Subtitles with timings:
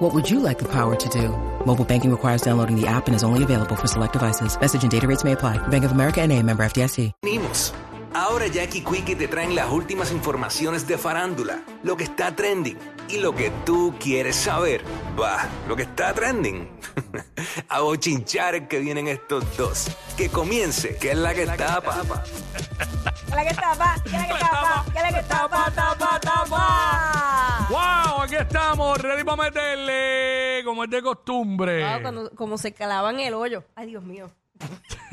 [0.00, 1.28] What would you like the power to do?
[1.66, 4.58] Mobile banking requires downloading the app and is only available for select devices.
[4.58, 5.58] Message and data rates may apply.
[5.68, 7.12] Bank of America and a member FDIC.
[7.22, 7.74] Venimos.
[8.14, 13.18] Ahora Jackie Quickie te traen las últimas informaciones de farándula, lo que está trending y
[13.18, 14.82] lo que tú quieres saber.
[15.20, 16.66] Va, lo que está trending.
[17.68, 19.88] A bochinchar que vienen estos dos.
[20.16, 22.02] Que comience, que es la que tapa.
[23.28, 23.96] ¿Qué la que tapa?
[24.02, 24.84] ¿Qué la que tapa?
[24.94, 25.70] ¿Qué la que tapa?
[25.70, 26.99] Tapa, tapa.
[28.30, 31.82] Aquí estamos, ready para meterle, como es de costumbre.
[31.82, 33.64] Ah, cuando, como se calaban el hoyo.
[33.74, 34.30] Ay, Dios mío.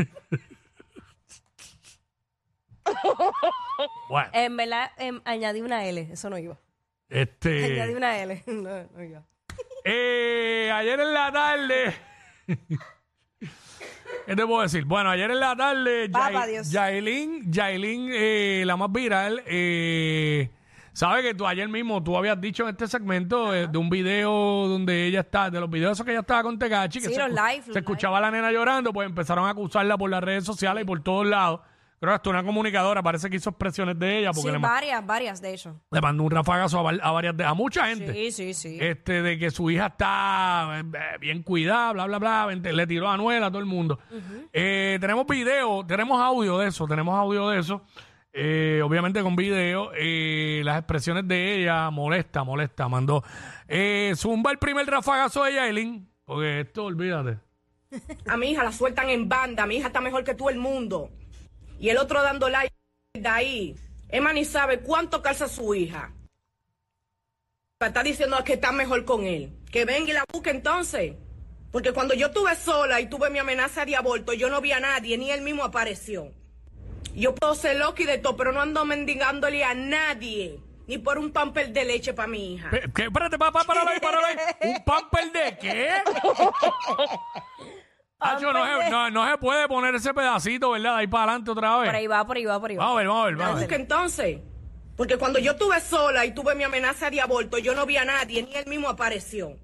[4.07, 6.09] Bueno, En verdad, em, añadí una L.
[6.11, 6.59] Eso no iba.
[7.09, 7.95] Añadí este.
[7.95, 8.43] una L.
[8.47, 9.23] No, no iba.
[9.83, 11.93] eh, ayer en la tarde.
[14.27, 14.85] ¿Qué te puedo decir?
[14.85, 16.71] Bueno, ayer en la tarde, Papá Yai- Dios.
[16.71, 20.51] Yailin, Yailin, eh, la más viral, eh,
[20.97, 24.31] sabe que tú ayer mismo tú habías dicho en este segmento eh, de un video
[24.67, 27.19] donde ella está, de los videos esos que ella estaba con Tegachi, que Sí, se,
[27.19, 30.09] los escu- live, los se escuchaba a la nena llorando, pues empezaron a acusarla por
[30.09, 31.59] las redes sociales y por todos lados.
[31.99, 34.69] Creo que hasta una comunicadora parece que hizo expresiones de ella porque Sí, le, ma-
[34.69, 35.79] varias, varias, de hecho.
[35.91, 38.77] le mandó un rafagazo a, var- a varias de, a mucha gente Sí, sí, sí.
[38.81, 43.07] este de que su hija está eh, bien cuidada, bla, bla, bla, vente, le tiró
[43.09, 43.99] a Anuel a todo el mundo.
[44.53, 47.81] Eh, tenemos video, tenemos audio de eso, tenemos audio de eso,
[48.39, 53.23] eh, obviamente con video, eh, las expresiones de ella, molesta, molesta, mandó.
[53.67, 57.39] Eh, zumba el primer rafagazo de Yailin, porque esto, olvídate.
[58.27, 61.09] A mi hija la sueltan en banda, mi hija está mejor que todo el mundo.
[61.79, 62.73] Y el otro dando like
[63.15, 63.75] de ahí.
[64.09, 66.13] Emma ni sabe cuánto calza su hija.
[67.79, 69.51] Está diciendo que está mejor con él.
[69.71, 71.15] Que venga y la busque entonces.
[71.71, 74.79] Porque cuando yo estuve sola y tuve mi amenaza de aborto, yo no vi a
[74.79, 76.31] nadie, ni él mismo apareció.
[77.15, 80.59] Yo puedo ser loca y de todo, pero no ando mendigándole a nadie.
[80.87, 82.69] Ni por un pamper de leche para mi hija.
[82.69, 83.03] Pe- ¿Qué?
[83.03, 84.35] Espérate, papá, páralo ahí, páralo ahí.
[84.69, 85.89] ¿Un pamper de qué?
[88.19, 90.93] No, se, no, no se puede poner ese pedacito, ¿verdad?
[90.95, 91.87] De ahí para adelante otra vez.
[91.89, 92.83] Por ahí va, por ahí va, por ahí va.
[92.85, 93.73] Vamos a ver, vamos a ver, vamos a ver.
[93.79, 94.39] entonces.
[94.95, 98.05] Porque cuando yo estuve sola y tuve mi amenaza de aborto, yo no vi a
[98.05, 99.55] nadie, ni él mismo apareció.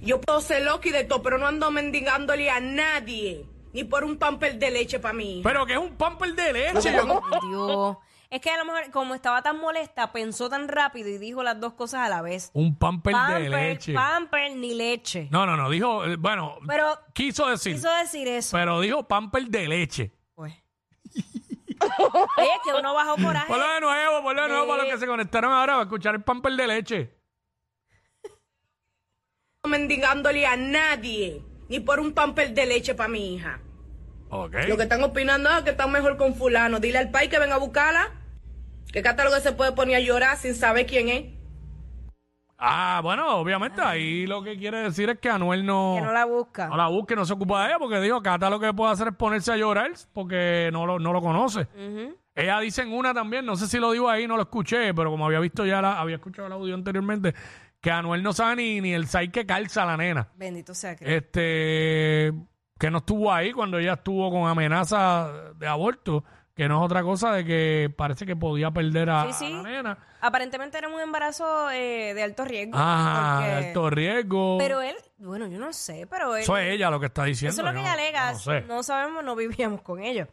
[0.00, 4.04] Yo puedo ser loca y de todo, pero no ando mendigándole a nadie, ni por
[4.04, 5.40] un pamper de leche para hija.
[5.48, 6.92] Pero que es un pamper de leche.
[6.92, 7.96] yo no- Dios.
[8.30, 11.58] Es que a lo mejor, como estaba tan molesta, pensó tan rápido y dijo las
[11.58, 12.50] dos cosas a la vez.
[12.52, 13.94] Un pamper, de leche.
[13.94, 15.28] pamper ni leche.
[15.30, 18.54] No, no, no, dijo, eh, bueno, Pero quiso decir, quiso decir eso.
[18.54, 20.12] pero dijo pamper de leche.
[20.34, 20.52] Pues.
[22.36, 23.46] Oye, es que uno bajó coraje.
[23.48, 26.22] Ponlo de nuevo, ponlo de nuevo para los que se conectaron ahora a escuchar el
[26.22, 27.14] pamper de leche.
[29.64, 33.60] No mendigándole a nadie, ni por un pamper de leche para mi hija.
[34.30, 34.54] Ok.
[34.68, 36.80] Lo que están opinando es que están mejor con fulano.
[36.80, 38.10] Dile al país que venga a buscarla.
[38.92, 41.24] Que catálogo se puede poner a llorar sin saber quién es.
[42.60, 46.24] Ah, bueno, obviamente ahí lo que quiere decir es que Anuel no, Que no la
[46.24, 46.66] busca.
[46.66, 49.08] no la busque, no se ocupa de ella, porque dijo, Cata lo que puede hacer
[49.08, 51.68] es ponerse a llorar porque no lo, no lo conoce.
[52.34, 55.10] Ella dice en una también, no sé si lo digo ahí, no lo escuché, pero
[55.10, 57.32] como había visto ya, la, había escuchado el audio anteriormente,
[57.80, 60.28] que Anuel no sabe ni, ni el size que calza la nena.
[60.36, 61.16] Bendito sea que.
[61.16, 62.32] Este,
[62.78, 66.24] que no estuvo ahí cuando ella estuvo con amenaza de aborto,
[66.54, 69.52] que no es otra cosa de que parece que podía perder a, Sí, sí.
[69.52, 69.98] a la nena.
[70.20, 72.76] Aparentemente era un embarazo eh, de alto riesgo.
[72.76, 74.58] Ajá, porque- de alto riesgo.
[74.58, 76.42] Pero él, bueno, yo no sé, pero él.
[76.42, 77.52] Eso es ella lo que está diciendo.
[77.52, 78.32] Eso es lo que yo ella no- alega.
[78.32, 78.60] No, sé.
[78.62, 80.26] No sabemos, no vivíamos con ellos.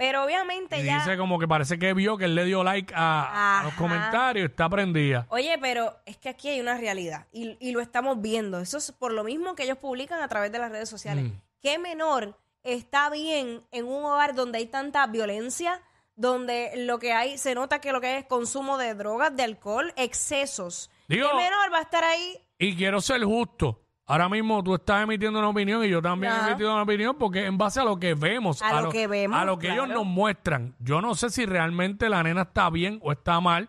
[0.00, 0.96] Pero obviamente Y ya.
[1.00, 4.48] dice como que parece que vio que él le dio like a, a los comentarios,
[4.48, 5.26] está prendida.
[5.28, 8.60] Oye, pero es que aquí hay una realidad y, y lo estamos viendo.
[8.60, 11.24] Eso es por lo mismo que ellos publican a través de las redes sociales.
[11.24, 11.32] Mm.
[11.60, 15.82] ¿Qué menor está bien en un hogar donde hay tanta violencia,
[16.16, 19.42] donde lo que hay, se nota que lo que hay es consumo de drogas, de
[19.42, 20.90] alcohol, excesos?
[21.08, 22.38] Digo- ¿Qué menor va a estar ahí?
[22.58, 23.82] Y quiero ser justo.
[24.10, 26.48] Ahora mismo tú estás emitiendo una opinión y yo también he Ajá.
[26.48, 29.44] emitido una opinión porque en base a lo que vemos, A lo que vemos, a
[29.44, 30.00] lo que ellos claro.
[30.00, 30.74] nos muestran.
[30.80, 33.68] Yo no sé si realmente la nena está bien o está mal,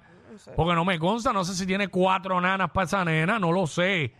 [0.56, 3.68] porque no me consta, no sé si tiene cuatro nanas para esa nena, no lo
[3.68, 4.16] sé.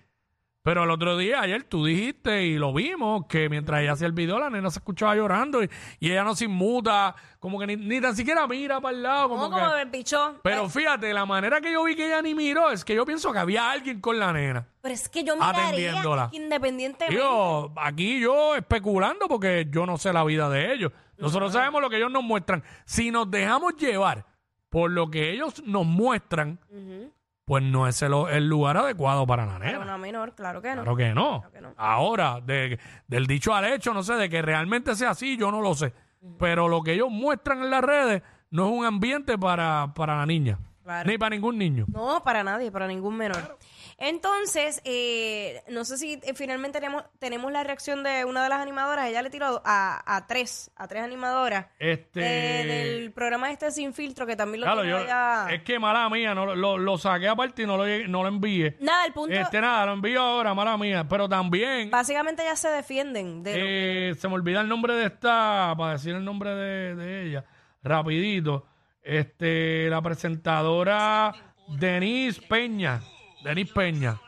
[0.64, 4.14] Pero el otro día, ayer, tú dijiste y lo vimos, que mientras ella hacía el
[4.14, 5.70] video, la nena se escuchaba llorando y,
[6.00, 9.30] y ella no se inmuta, como que ni, ni tan siquiera mira para el lado.
[9.30, 10.38] Como Como, que- como el pichón.
[10.44, 13.34] Pero fíjate, la manera que yo vi que ella ni miró es que yo pienso
[13.34, 14.68] que había alguien con la nena.
[14.82, 16.30] Pero es que yo miraría Atendiéndola.
[16.32, 17.16] independientemente.
[17.16, 20.92] Digo, aquí yo especulando porque yo no sé la vida de ellos.
[21.18, 22.64] Nosotros sabemos lo que ellos nos muestran.
[22.86, 24.26] Si nos dejamos llevar
[24.70, 26.60] por lo que ellos nos muestran,
[27.46, 29.80] pues no es el, el lugar adecuado para la Para nena.
[29.80, 30.84] una menor, claro que no.
[30.84, 31.40] Claro que no.
[31.42, 31.74] Claro que no.
[31.78, 35.62] Ahora, de- del dicho al hecho, no sé, de que realmente sea así, yo no
[35.62, 35.94] lo sé.
[36.38, 38.22] Pero lo que ellos muestran en las redes
[38.52, 40.60] no es un ambiente para, para la niña.
[40.84, 41.10] Claro.
[41.10, 41.86] Ni para ningún niño.
[41.92, 43.58] No, para nadie, para ningún menor.
[44.04, 48.60] Entonces, eh, no sé si eh, finalmente tenemos, tenemos la reacción de una de las
[48.60, 49.08] animadoras.
[49.08, 51.68] Ella le tiró a, a tres, a tres animadoras.
[51.78, 52.20] Este.
[52.22, 55.46] eh, del programa este Sin Filtro, que también lo Claro, tiene yo- ella.
[55.52, 58.76] es que mala mía, no, lo, lo saqué aparte y no lo, no lo envié.
[58.80, 59.36] Nada, el punto.
[59.36, 61.06] Este nada, lo envío ahora, mala mía.
[61.08, 65.06] Pero también Básicamente ya se defienden de lo eh, se me olvida el nombre de
[65.06, 67.46] esta, para decir el nombre de, de ella,
[67.84, 68.66] rapidito.
[69.04, 71.34] Este, la presentadora
[71.68, 73.02] Denise Peña.
[73.44, 74.20] Denise Peña.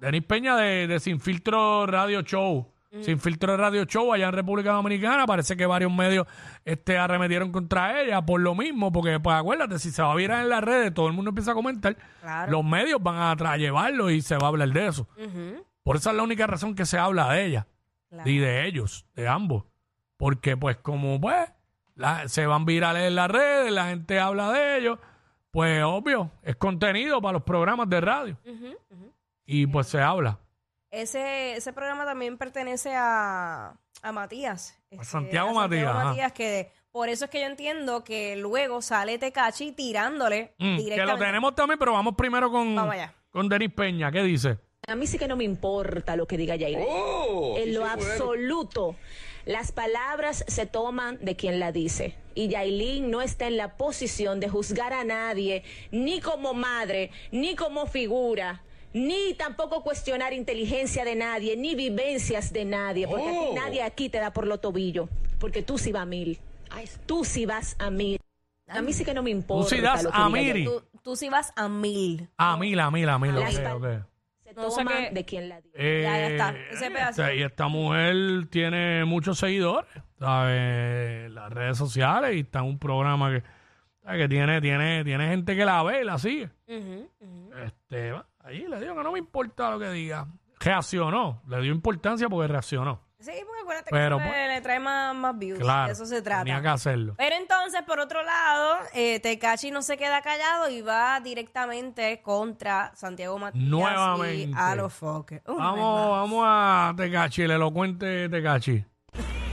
[0.00, 2.66] Denise Peña de, de Sin Filtro Radio Show.
[3.02, 5.24] Sin Filtro Radio Show allá en República Dominicana.
[5.24, 6.26] Parece que varios medios
[6.64, 10.42] este, arremetieron contra ella por lo mismo, porque pues acuérdate, si se va a virar
[10.42, 12.50] en las redes, todo el mundo empieza a comentar, Claro.
[12.50, 15.06] los medios van a tra- llevarlo y se va a hablar de eso.
[15.84, 17.66] Por esa es la única razón que se habla de ella
[18.08, 18.28] claro.
[18.28, 19.64] y de ellos, de ambos.
[20.16, 21.48] Porque pues como pues
[21.94, 24.98] la- se van virales en las redes, la gente habla de ellos,
[25.50, 28.36] pues obvio, es contenido para los programas de radio.
[29.46, 30.38] Y pues se habla.
[30.90, 34.76] Ese, ese programa también pertenece a, a Matías.
[34.90, 36.04] este, Santiago Matías, ajá.
[36.06, 40.82] Matías, que por eso es que yo entiendo que luego sale Tecachi tirándole Mm, que
[40.82, 41.12] directamente.
[41.20, 42.96] lo tenemos también, pero vamos primero con, Vamos
[43.30, 44.10] con Denis Peña.
[44.10, 44.58] ¿Qué dice?
[44.88, 46.78] A mí sí que no me importa lo que diga Yair.
[46.78, 48.96] en lo absoluto.
[49.46, 52.16] Las palabras se toman de quien la dice.
[52.40, 57.54] Y Yailin no está en la posición de juzgar a nadie, ni como madre, ni
[57.54, 58.62] como figura,
[58.94, 64.08] ni tampoco cuestionar inteligencia de nadie, ni vivencias de nadie, porque a ti nadie aquí
[64.08, 66.38] te da por lo tobillo, porque tú sí vas a mil.
[67.04, 68.18] Tú sí vas a mil.
[68.68, 69.68] A mí sí que no me importa.
[69.68, 70.64] sí das a diga mil.
[70.64, 72.26] Tú, tú sí vas a mil.
[72.38, 73.34] A mil, a mil, a mil.
[73.34, 73.84] Las ok, pa- ok.
[74.44, 75.74] Se No sé toman qué- de quien la dice.
[75.76, 76.54] Eh, Ya, ya está.
[76.72, 77.22] Ese pedacito.
[77.22, 78.16] esta- y esta mujer
[78.50, 79.90] tiene muchos seguidores
[80.20, 81.30] ¿sabes?
[81.32, 83.42] las redes sociales y está en un programa que,
[84.04, 84.20] ¿sabes?
[84.20, 86.50] que tiene, tiene, tiene gente que la ve y la sigue.
[86.68, 88.14] Este,
[88.44, 90.28] ahí le digo que no me importa lo que diga.
[90.60, 93.00] Reaccionó, le dio importancia porque reaccionó.
[93.18, 95.58] Sí, porque acuérdate Pero, que pues, le, trae más, más views.
[95.58, 96.44] Claro, de eso se trata.
[96.44, 97.14] tenía que hacerlo.
[97.18, 102.92] Pero entonces, por otro lado, eh, Tecachi no se queda callado y va directamente contra
[102.94, 104.50] Santiago Matías Nuevamente.
[104.50, 108.84] y a los Vamos, vamos a Tecachi, el elocuente Tecachi.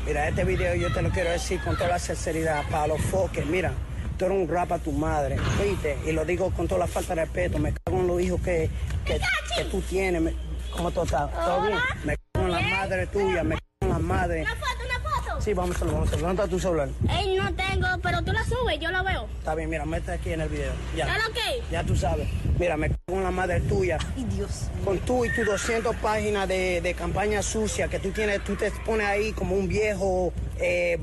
[0.08, 3.46] Mira, este video yo te lo quiero decir con toda la sinceridad, para los foques.
[3.46, 3.74] Mira,
[4.18, 5.98] tú eres un rap a tu madre, ¿viste?
[6.06, 7.60] Y lo digo con toda la falta de respeto.
[7.60, 8.70] Me cago en los hijos que,
[9.06, 9.20] que,
[9.58, 10.22] que tú tienes.
[10.22, 10.34] Me-
[10.72, 11.30] ¿Cómo tú estás?
[11.32, 11.78] ¿Todo bien?
[12.06, 14.42] Me cago en la madre tuya, me cago en la madre.
[14.44, 15.37] Una foto, una foto.
[15.48, 16.28] Sí, vamos a hacerlo, vamos a hacerlo.
[16.28, 16.90] ¿Dónde está tu celular?
[17.10, 19.30] Ey, no tengo, pero tú la subes, yo la veo.
[19.40, 20.74] Está bien, mira, mete aquí en el video.
[20.94, 21.64] Ya, ¿Ya lo que?
[21.72, 22.28] ya tú sabes.
[22.60, 23.98] Mira, me cago en la madre tuya.
[24.18, 24.64] Ay, Dios.
[24.84, 28.72] Con tú y tus 200 páginas de, de campaña sucia que tú tienes, tú te
[28.86, 31.00] pones ahí como un viejo eh,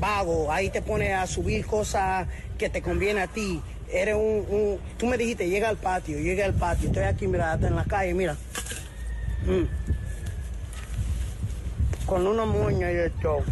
[0.00, 2.26] vago, ahí te pones a subir cosas
[2.58, 3.62] que te conviene a ti.
[3.88, 7.52] Eres un, un- tú me dijiste, llega al patio, llega al patio, estoy aquí, mira,
[7.52, 8.34] hasta en la calle, mira.
[9.46, 9.62] Mm.
[12.04, 13.44] Con una moña y el show.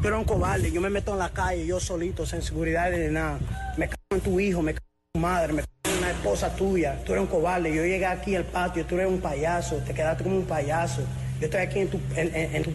[0.00, 3.08] Tú eres un cobarde, yo me meto en la calle, yo solito, sin seguridad ni
[3.12, 3.38] nada.
[3.76, 6.54] Me cago en tu hijo, me cago en tu madre, me cago en una esposa
[6.56, 7.02] tuya.
[7.04, 10.24] Tú eres un cobarde, yo llegué aquí al patio, tú eres un payaso, te quedaste
[10.24, 11.02] como un payaso.
[11.40, 12.00] Yo estoy aquí en tu...
[12.16, 12.70] En, en- en tu...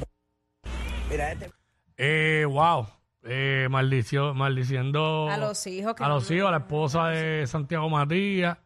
[1.09, 1.51] Mira, este...
[1.97, 2.87] Eh, wow.
[3.27, 7.47] Eh, maldició, maldiciendo A los hijos que a los no- hijos, a la esposa de
[7.47, 8.57] Santiago Matías.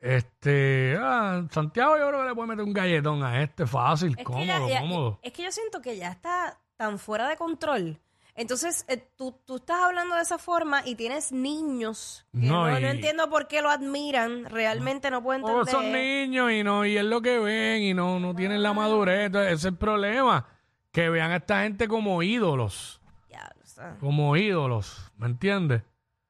[0.00, 4.24] Este, ah, Santiago yo creo que le puede meter un galletón a este fácil, Es
[4.24, 5.18] cómodo, ya- ya- cómodo.
[5.22, 8.00] es que yo siento que ya está tan fuera de control.
[8.34, 12.76] Entonces, eh, tú, tú estás hablando de esa forma y tienes niños que No, no,
[12.88, 14.46] entiendo por qué lo admiran.
[14.46, 16.28] Realmente no puedo Todos son entender.
[16.28, 19.26] niños y no y es lo que ven y no, no tienen la madurez.
[19.26, 20.48] Entonces, ese es el problema.
[20.90, 23.00] Que vean a esta gente como ídolos.
[23.30, 25.12] Ya, o sea, Como ídolos.
[25.18, 25.82] ¿Me entiendes?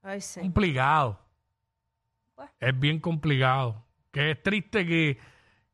[0.02, 0.40] ay, sí.
[0.40, 1.18] complicado.
[2.34, 2.50] Pues.
[2.60, 3.86] Es bien complicado.
[4.10, 5.18] Que es triste que,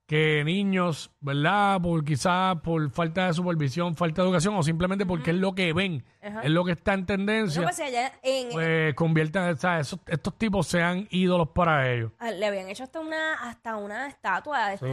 [0.08, 1.82] que niños, ¿verdad?
[1.82, 5.74] Por quizás por falta de supervisión, falta de educación o simplemente porque es lo que
[5.74, 6.40] ven, Ajá.
[6.44, 10.00] es lo que está en tendencia, No, pues, allá en, pues conviertan, o sea, esos-
[10.06, 12.10] estos tipos sean ídolos para ellos.
[12.18, 14.86] Ah, Le habían hecho hasta una hasta una estatua a este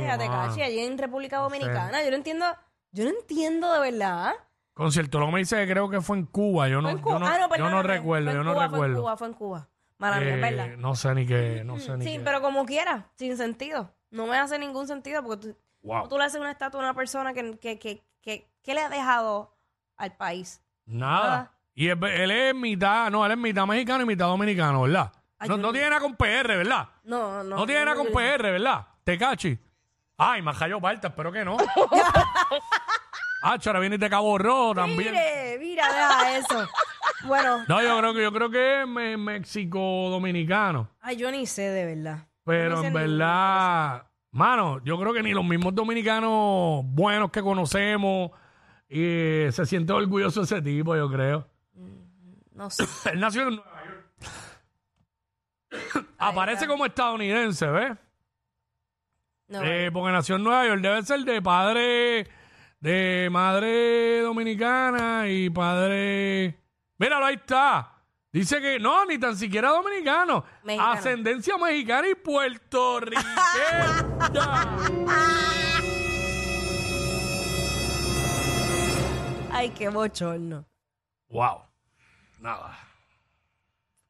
[0.53, 1.43] Sí, allí en República sé.
[1.43, 2.03] Dominicana.
[2.03, 2.45] Yo no entiendo,
[2.91, 4.33] yo no entiendo de verdad.
[4.73, 7.03] Concierto, lo me dice que creo que fue en Cuba, yo no, Fue en yo
[7.05, 7.19] Cuba.
[7.19, 9.01] no, Ah, yo no recuerdo, Fue en yo no Cuba, Fue en recuerdo.
[9.01, 9.69] Cuba, fue en Cuba.
[9.97, 10.67] Mala mía, es Eh, verdad.
[10.77, 12.19] no sé ni qué, no sé ni Sí, qué.
[12.19, 13.93] pero como quiera, sin sentido.
[14.15, 16.07] No me hace ningún sentido porque tú, Wow.
[16.07, 18.89] tú le haces una estatua a una persona que, que, que, que, que le ha
[18.89, 19.55] dejado
[19.97, 20.61] al país.
[20.85, 21.51] Nada.
[21.75, 25.11] Y él, él es mitad, no, él es mitad mexicano y mitad dominicano, ¿verdad?
[25.37, 26.87] Ay, no, no no- tiene nada con PR, ¿verdad?
[27.03, 27.55] No, no.
[27.57, 28.87] No, tiene nada con PR, ¿verdad?
[29.03, 29.59] Te cachi.
[30.17, 31.57] Ay, Majayo Balta, espero que no.
[33.43, 35.11] ah, ahora viene de Cabo Rojo también.
[35.11, 36.67] Mire, mira, deja eso.
[37.25, 39.79] Bueno, No, yo creo que yo creo que es me- México
[40.09, 40.89] dominicano.
[41.01, 42.19] ay, yo ni sé de verdad.
[42.45, 48.31] Pero en verdad, mano, yo creo que ni los mismos dominicanos buenos que conocemos
[48.87, 51.49] eh, se siente orgulloso de ese tipo, yo creo.
[52.53, 52.85] No sé.
[53.11, 54.05] Él nació en Nueva York.
[56.19, 57.97] Aparece como estadounidense, ¿ves?
[59.47, 60.81] No, Eh, porque nació en Nueva York.
[60.81, 62.27] Debe ser de padre,
[62.79, 66.59] de madre dominicana y padre.
[66.97, 67.94] Míralo, ahí está.
[68.35, 70.43] Dice que no, ni tan siquiera dominicano.
[70.63, 70.91] Mexicano.
[70.91, 73.35] Ascendencia mexicana y puertorriqueña.
[79.51, 80.65] Ay, qué bochorno.
[81.29, 81.61] wow.
[82.39, 82.77] Nada.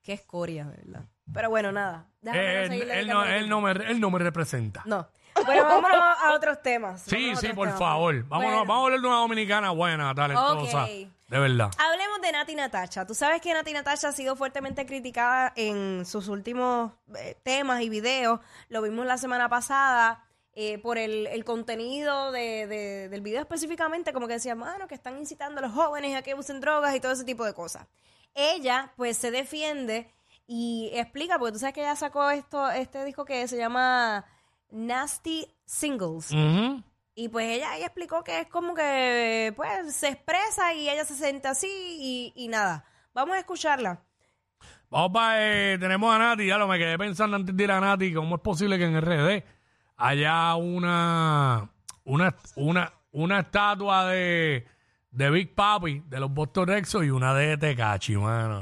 [0.02, 1.06] Qué escoria, de verdad.
[1.32, 2.08] Pero bueno, nada.
[2.22, 4.82] Déjame Él, él no, él, no me, él no me representa.
[4.86, 5.08] No.
[5.46, 7.02] Bueno, vámonos a otros temas.
[7.04, 7.80] Sí, Vámonos sí, por temas.
[7.80, 8.24] favor.
[8.28, 10.84] Vámonos, Bueno, vamos a hablar de una dominicana buena, talentosa.
[10.86, 10.90] Ok.
[11.28, 11.72] De verdad.
[11.80, 13.06] Hablemos de Nati Natacha.
[13.06, 17.90] Tú sabes que Nati Natacha ha sido fuertemente criticada en sus últimos eh, temas y
[17.90, 18.40] videos.
[18.70, 24.14] Lo vimos la semana pasada eh, por el, el contenido de- de- del video específicamente,
[24.14, 27.00] como que decía, mano, que están incitando a los jóvenes a que usen drogas y
[27.00, 27.88] todo ese tipo de cosas.
[28.36, 30.12] Ella, pues, se defiende
[30.48, 34.26] y explica, porque tú sabes que ella sacó esto, este disco que se llama
[34.70, 36.32] Nasty Singles.
[36.32, 36.84] Ujú.
[37.16, 41.16] Y pues ella ahí explicó que es como que pues se expresa y ella se
[41.16, 42.86] siente así y, y nada.
[43.14, 44.02] Vamos a escucharla.
[44.90, 45.38] Vamos para,
[45.74, 48.36] eh, tenemos a Nati, ya lo me quedé pensando antes de ir a Nati, cómo
[48.36, 49.44] es posible que en RD
[49.98, 51.70] haya una,
[52.04, 54.68] una, una, una estatua de,
[55.12, 58.62] de Big Papi, de los Boston Rexos y una de Tecachi, mano.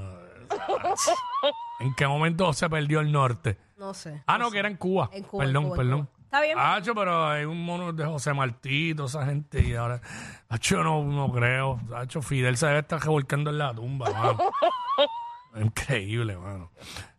[1.79, 3.57] ¿En qué momento se perdió el norte?
[3.77, 4.23] No sé.
[4.27, 5.09] Ah, no, que era en Cuba.
[5.11, 6.09] En Cuba, Perdón, en Cuba, en perdón.
[6.33, 6.41] Cuba.
[6.41, 6.57] Está bien.
[6.59, 10.01] Hacho, pero hay un mono de José Martí, toda esa gente, y ahora.
[10.49, 11.79] Hacho, no, no creo.
[11.95, 14.37] Hacho, Fidel se debe estar revolcando en la tumba, mano.
[15.55, 16.71] Increíble, mano.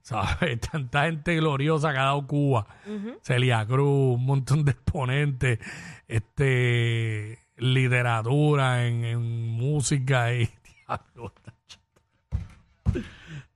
[0.03, 0.61] ¿Sabes?
[0.73, 2.67] Tanta gente gloriosa que ha dado Cuba.
[3.23, 5.59] Celia Cruz, un montón de exponentes,
[6.09, 10.51] este, literatura en, en música y
[10.87, 11.33] diablo.
[11.43, 11.81] tacho.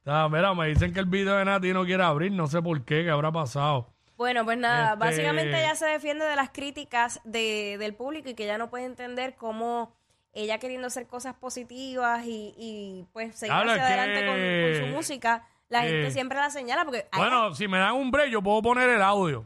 [0.07, 2.83] Ah, mira, me dicen que el video de Nati no quiere abrir, no sé por
[2.83, 3.93] qué, qué habrá pasado.
[4.19, 8.35] Bueno, pues nada, Este- básicamente ella se defiende de las críticas de, del público y
[8.35, 9.95] que ella no puede entender cómo
[10.35, 14.89] ella queriendo hacer cosas positivas y, y, pues seguir Habla hacia adelante con, que- con
[14.91, 18.11] su música, la eh, gente siempre la señala porque ella- Bueno, si me dan un
[18.11, 19.45] break, yo puedo poner el audio.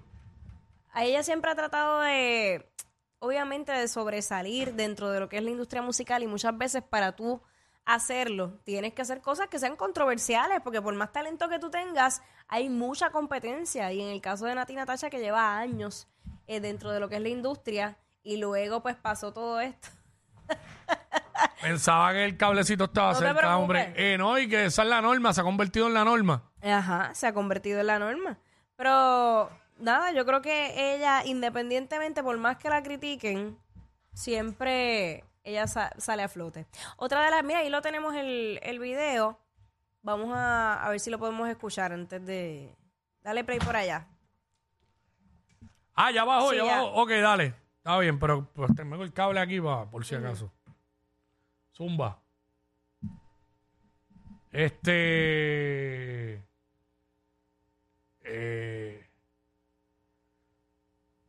[0.94, 2.66] a ella siempre ha tratado de,
[3.18, 7.12] obviamente, de sobresalir dentro de lo que es la industria musical y muchas veces para
[7.12, 7.40] tú
[7.84, 12.22] hacerlo tienes que hacer cosas que sean controversiales porque por más talento que tú tengas
[12.46, 16.06] hay mucha competencia y en el caso de Nati Natasha que lleva años
[16.46, 19.88] eh, dentro de lo que es la industria y luego pues pasó todo esto.
[21.62, 23.92] Pensaba que el cablecito estaba No cerca, hombre.
[23.96, 26.50] Eh, no, y que esa es la norma, se ha convertido en la norma.
[26.62, 28.38] Ajá, se ha convertido en la norma.
[28.76, 29.48] Pero
[29.78, 33.56] nada, yo creo que ella, independientemente, por más que la critiquen,
[34.12, 36.66] siempre ella sa- sale a flote.
[36.96, 39.38] Otra de las, mira, ahí lo tenemos el, el video.
[40.02, 42.74] Vamos a, a ver si lo podemos escuchar antes de...
[43.22, 44.06] Dale play por allá.
[45.94, 46.76] Ah, ya Sí, ya, ya.
[46.78, 47.02] bajó.
[47.02, 47.54] Ok, dale.
[47.78, 50.52] Está bien, pero pues tengo el cable aquí pa- por si acaso.
[51.74, 52.18] Zumba.
[55.02, 56.42] Este.
[58.24, 59.06] Eh,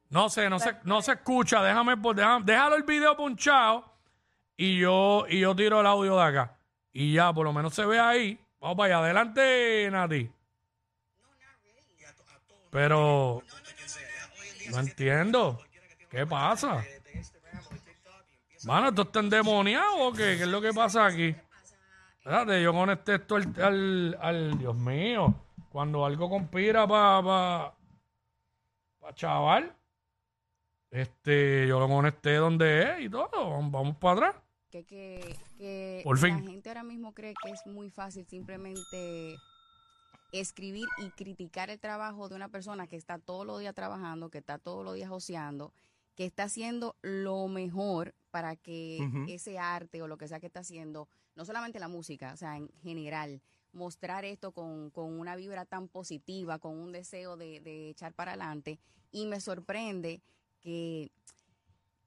[0.10, 1.62] no sé, no se, no se escucha.
[1.63, 3.92] Déjame, pues, deja- déjalo el video punchado
[4.55, 6.57] y yo, y yo tiro el audio de acá.
[6.91, 8.39] Y ya, por lo menos se ve ahí.
[8.60, 9.05] Vamos para allá.
[9.05, 10.31] Adelante, Nati.
[12.69, 13.43] Pero
[14.72, 15.60] no entiendo.
[16.10, 16.83] ¿Qué pasa?
[18.65, 20.38] Mano, ¿esto está endemoniado o qué?
[20.38, 21.36] ¿Qué es lo que pasa aquí?
[22.19, 25.36] Espérate, yo conecté esto al, al, Dios mío.
[25.69, 27.75] Cuando algo conspira para pa,
[29.01, 29.75] pa chaval,
[30.93, 33.29] este, yo lo conecté donde es y todo.
[33.31, 34.43] Vamos, vamos para atrás.
[34.69, 36.47] que, que, que Por la fin.
[36.47, 39.35] gente ahora mismo cree que es muy fácil simplemente
[40.31, 44.39] escribir y criticar el trabajo de una persona que está todos los días trabajando, que
[44.39, 45.73] está todos los días oceando,
[46.15, 50.62] que está haciendo lo mejor para que ese arte o lo que sea que está
[50.62, 53.41] haciendo, no solamente la música, o sea, en general,
[53.73, 58.31] mostrar esto con, con una vibra tan positiva, con un deseo de, de echar para
[58.31, 58.79] adelante.
[59.12, 60.21] Y me sorprende
[60.63, 61.12] que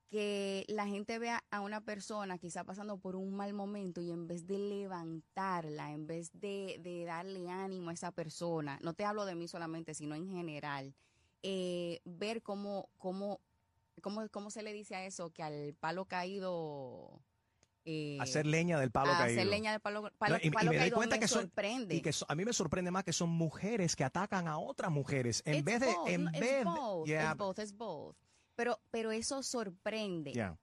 [0.09, 4.29] que la gente vea a una persona quizá pasando por un mal momento y en
[4.29, 9.25] vez de levantarla, en vez de, de darle ánimo a esa persona, no te hablo
[9.27, 10.95] de mí solamente, sino en general,
[11.43, 13.41] eh, ver cómo, cómo,
[14.01, 17.21] cómo, cómo se le dice a eso, que al palo caído...
[17.85, 19.41] eh, Hacer leña del palo caído.
[19.41, 21.97] hacer leña del palo, palo, No, y, me caído cuenta me que son sorprende.
[21.97, 24.93] y que so- a mí me sorprende más que son mujeres que atacan a otras
[24.93, 27.77] mujeres en It's vez de en no, vez it's de- both, Yeah, it's both, it's
[27.77, 28.17] both.
[28.57, 30.33] Pero, pero eso sorprende.
[30.33, 30.59] Yeah.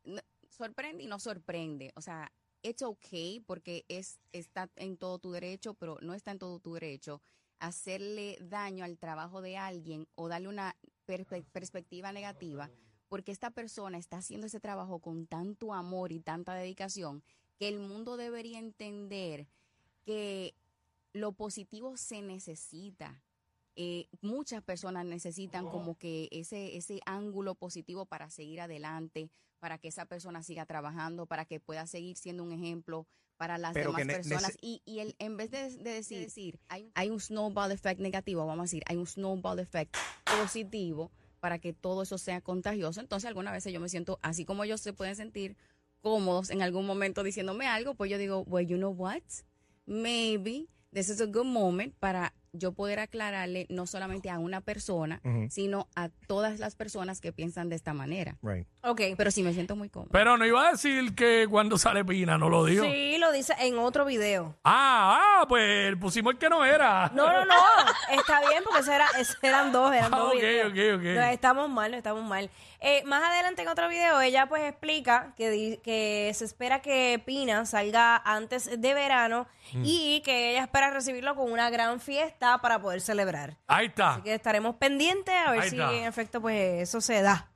[0.50, 1.92] Sorprende y no sorprende.
[1.96, 2.32] O sea,
[2.62, 6.74] it's okay porque es, está en todo tu derecho, pero no está en todo tu
[6.74, 7.22] derecho
[7.60, 10.76] hacerle daño al trabajo de alguien o darle una
[11.08, 12.70] perspe- perspectiva negativa
[13.08, 17.24] porque esta persona está haciendo ese trabajo con tanto amor y tanta dedicación
[17.58, 19.48] que el mundo debería entender
[20.04, 20.56] que
[21.14, 23.22] lo positivo se necesita.
[23.75, 29.88] Eh, muchas personas necesitan como que ese, ese ángulo positivo para seguir adelante, para que
[29.88, 34.15] esa persona siga trabajando, para que pueda seguir siendo un ejemplo para las Pero demás
[34.15, 34.58] personas.
[34.62, 38.46] Y, y el, en vez de, de decir, decir hay, hay un snowball effect negativo,
[38.46, 43.01] vamos a decir, hay un snowball effect positivo para que todo eso sea contagioso.
[43.01, 45.58] Entonces, algunas veces yo me siento, así como ellos se pueden sentir
[46.01, 49.24] cómodos en algún momento diciéndome algo, pues yo digo, well, you know what?
[49.86, 55.20] Maybe this is a good moment para yo poder aclararle no solamente a una persona,
[55.50, 58.38] sino a todas las personas que piensan de esta manera.
[58.44, 58.68] Right.
[58.84, 59.02] Ok.
[59.18, 60.10] Pero sí me siento muy cómoda.
[60.12, 62.86] Pero no iba a decir que cuando sale Pina, no lo dijo.
[62.86, 64.56] Sí, lo dice en otro video.
[64.64, 67.12] Ah, ah, pues pusimos el que no era.
[67.16, 67.56] No, no, no.
[68.12, 70.68] Está bien porque ese era- ese eran dos, eran Ah, dos ok, videos.
[70.72, 71.04] ok, ok.
[71.16, 72.50] No, estamos mal, no estamos mal.
[72.86, 77.20] Eh, más adelante en otro video ella pues explica que, di- que se espera que
[77.26, 79.84] Pina salga antes de verano Mm.
[79.86, 83.58] y que ella espera recibirlo con una gran fiesta para poder celebrar.
[83.68, 84.14] Ahí está.
[84.14, 85.94] Así que estaremos pendientes a ver Ahí si está.
[85.94, 87.50] en efecto pues eso se da.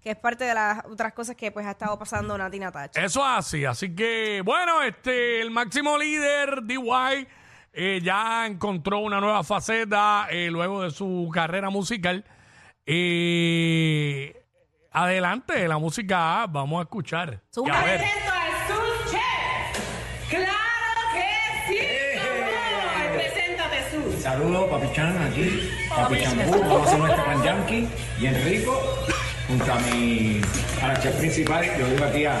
[0.00, 3.00] Que es parte de las otras cosas que pues ha estado pasando Nati Natacha.
[3.04, 3.64] Eso es así.
[3.64, 7.28] Así que, bueno, este, el máximo líder, DY,
[7.72, 12.24] eh, ya encontró una nueva faceta eh, luego de su carrera musical.
[12.84, 14.44] Eh,
[14.90, 17.40] adelante, la música, vamos a escuchar.
[17.64, 18.00] Y a ver.
[24.32, 25.70] Saludos, Papi Chan, aquí.
[25.90, 27.86] Papi Champú, vamos a hacer nuestro pan yankee
[28.18, 28.82] bien rico.
[29.46, 30.40] Junto a mi,
[30.82, 32.40] a la chef principal, yo vivo aquí a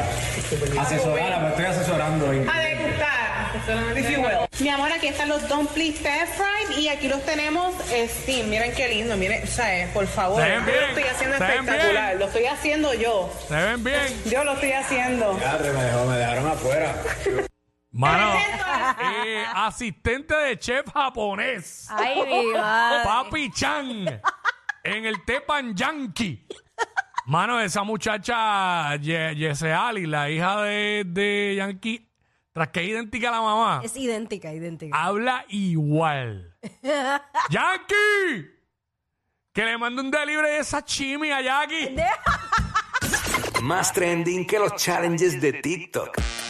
[0.80, 2.26] asesorar, me estoy asesorando.
[2.30, 3.98] A degustar.
[3.98, 4.48] If you will.
[4.60, 7.74] Mi amor, aquí están los dumplings pan fried y aquí los tenemos
[8.22, 8.48] steam.
[8.48, 10.42] Miren qué lindo, miren, o sea, eh, por favor.
[10.42, 12.06] Se ven Yo bien, lo estoy haciendo se ven espectacular.
[12.06, 12.18] bien.
[12.20, 13.30] Lo estoy haciendo yo.
[13.48, 14.22] ¿Se ven bien?
[14.30, 15.32] Yo lo estoy haciendo.
[15.36, 16.94] Padre, me, dejó, me dejaron afuera.
[17.92, 18.34] Mano,
[19.00, 21.88] eh, asistente de chef japonés.
[21.90, 23.04] Ay, mi madre.
[23.04, 24.20] Papi Chan
[24.84, 26.46] en el Tepan Yankee.
[27.26, 32.08] Mano, esa muchacha Ye- Yeseali, la hija de, de Yankee,
[32.52, 34.96] tras que es idéntica a la mamá, Es idéntica, idéntica.
[35.00, 36.56] habla igual.
[37.50, 38.48] ¡Yankee!
[39.52, 41.94] Que le mande un delivery de esa chimi a Jackie.
[43.62, 46.16] Más trending que los challenges de TikTok.